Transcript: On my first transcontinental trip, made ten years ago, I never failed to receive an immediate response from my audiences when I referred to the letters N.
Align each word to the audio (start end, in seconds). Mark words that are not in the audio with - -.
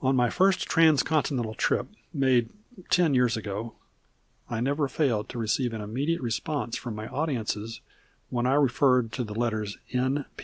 On 0.00 0.16
my 0.16 0.28
first 0.28 0.62
transcontinental 0.66 1.54
trip, 1.54 1.86
made 2.12 2.50
ten 2.90 3.14
years 3.14 3.36
ago, 3.36 3.76
I 4.50 4.60
never 4.60 4.88
failed 4.88 5.28
to 5.28 5.38
receive 5.38 5.72
an 5.72 5.80
immediate 5.80 6.20
response 6.20 6.76
from 6.76 6.96
my 6.96 7.06
audiences 7.06 7.80
when 8.28 8.44
I 8.44 8.54
referred 8.54 9.12
to 9.12 9.22
the 9.22 9.36
letters 9.38 9.78
N. 9.92 10.24